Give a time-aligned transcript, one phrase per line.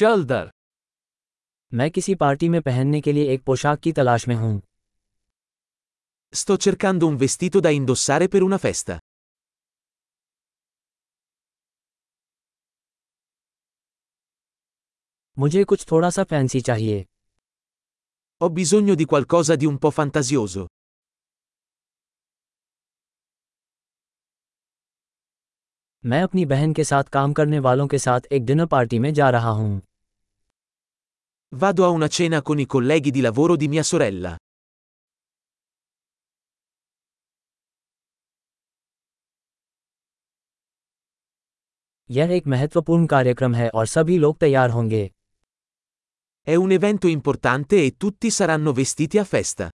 [0.00, 0.50] चल दर
[1.72, 4.60] मैं किसी पार्टी में पहनने के लिए एक पोशाक की तलाश में हूँ
[6.32, 8.96] Sto cercando un vestito da indossare per una festa.
[15.38, 17.04] मुझे कुछ थोड़ा सा फैंसी चाहिए
[18.40, 20.66] Ho bisogno di qualcosa di un po' fantasioso.
[26.04, 29.30] मैं अपनी बहन के साथ काम करने वालों के साथ एक डिनर पार्टी में जा
[29.30, 29.89] रहा हूँ
[31.53, 34.35] Vado a una cena con i colleghi di lavoro di mia sorella.
[42.09, 45.09] यह एक महत्वपूर्ण कार्यक्रम है और सभी लोग तैयार होंगे
[46.47, 49.69] È un evento importante e tutti saranno vestiti a festa.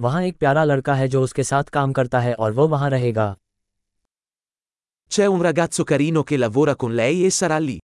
[0.00, 3.34] वहाँ एक प्यारा लड़का है जो उसके साथ काम करता है और वो वहाँ रहेगा
[5.10, 7.78] C'è un ragazzo carino che lavora con lei e sarà lì.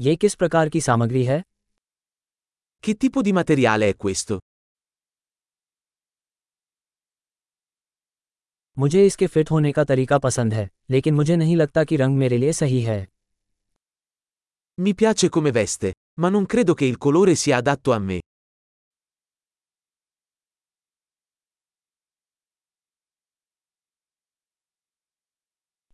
[0.00, 1.40] ये किस प्रकार की सामग्री है
[2.84, 4.38] Che tipo di materiale è questo?
[8.78, 12.38] मुझे इसके फिट होने का तरीका पसंद है लेकिन मुझे नहीं लगता कि रंग मेरे
[12.38, 13.06] लिए सही है
[14.78, 18.20] Mi piace come veste, ma non credo che il colore sia adatto a me.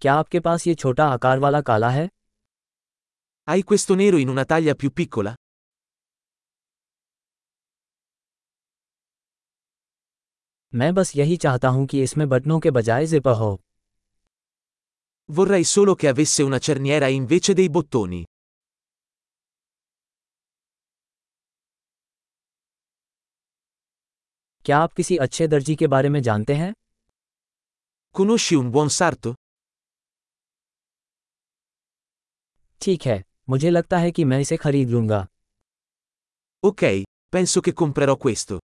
[0.02, 2.08] क्या आपके पास ये छोटा आकार वाला काला है
[3.48, 5.32] Hai questo nero in una taglia più piccola?
[10.74, 13.52] मैं बस यही चाहता हूँ कि इसमें बटनों के बजाय जिपर हो
[15.30, 18.24] Vorrei solo che avesse una cerniera invece dei bottoni.
[24.66, 26.74] क्या आप किसी अच्छे दर्जी के बारे में जानते हैं
[28.16, 29.34] Conosci un buon sarto?
[32.82, 35.28] ठीक है मुझे लगता है कि मैं इसे खरीद लूँगा
[36.64, 36.84] Ok,
[37.34, 38.58] penso che comprerò questo.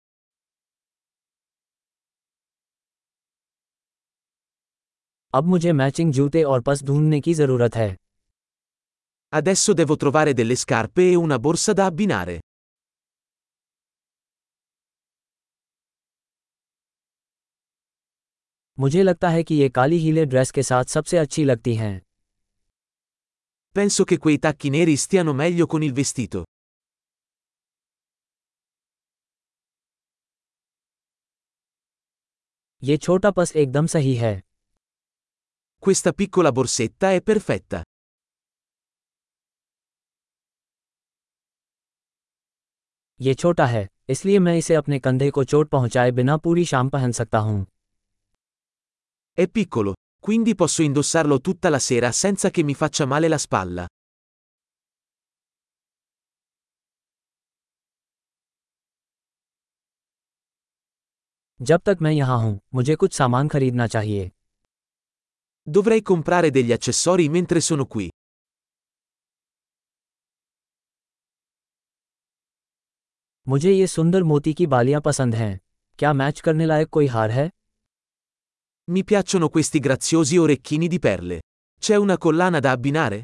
[5.34, 7.96] अब मुझे मैचिंग जूते और पस ढूँढने की ज़रूरत है
[9.34, 12.40] Adesso devo trovare delle scarpe e una borsa da abbinare.
[18.78, 22.05] मुझे लगता है कि ये काली हीले ड्रेस के साथ सबसे अच्छी लगती हैं
[23.75, 26.45] Penso che quei tacchi neri stiano meglio con il vestito.
[32.83, 34.35] ये छोटा पस एकदम सही है
[35.83, 37.83] Questa piccola borsetta è perfetta.
[43.21, 47.13] ये छोटा है इसलिए मैं इसे अपने कंधे को चोट पहुंचाए बिना पूरी शाम पहन
[47.13, 47.67] सकता हूँ
[49.39, 53.87] È piccolo, quindi posso indossarlo tutta la sera senza che mi faccia male la spalla.
[61.61, 64.31] जब तक मैं यहाँ हूँ मुझे कुछ सामान खरीदना चाहिए
[65.67, 68.09] Dovrei comprare degli accessori mentre sono qui.
[73.49, 75.61] मुझे ये सुंदर मोती की बालियां पसंद हैं
[75.99, 77.51] क्या मैच करने लायक कोई हार है
[78.91, 81.41] Mi piacciono questi graziosi orecchini di perle.
[81.81, 83.23] C'è una collana da abbinare?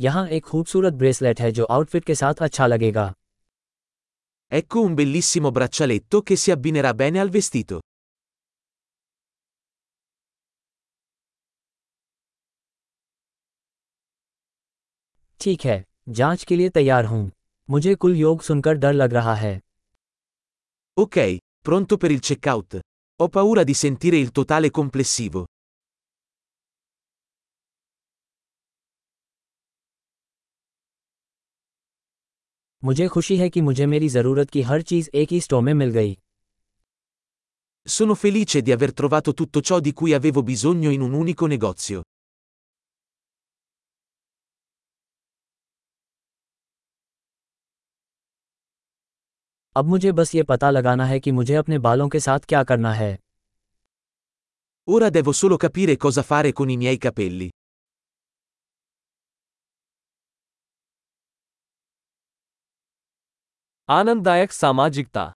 [0.00, 3.12] यहाँ एक खूबसूरत ब्रेसलेट है जो आउटफिट के साथ अच्छा लगेगा
[4.50, 7.80] Ecco un bellissimo braccialetto che si abbinerà bene al vestito.
[15.40, 17.30] ठीक है जांच के लिए तैयार हूँ
[17.70, 19.58] मुझे कुल योग सुनकर डर लग रहा है
[20.96, 21.18] Ok,
[21.68, 22.78] pronto per il checkout.
[23.22, 25.44] Ho paura di sentire il totale complessivo.
[32.84, 35.90] मुझे खुशी है कि मुझे मेरी ज़रूरत की हर चीज़ एक ही स्टोर में मिल
[35.90, 36.16] गई
[37.88, 42.02] Sono felice di aver trovato tutto ciò di cui avevo bisogno in un unico negozio.
[49.75, 52.93] अब मुझे बस ये पता लगाना है कि मुझे अपने बालों के साथ क्या करना
[52.93, 53.17] है
[54.87, 57.49] Ora devo solo capire cosa fare con i miei capelli.
[63.89, 65.33] आनंददायक सामाजिकता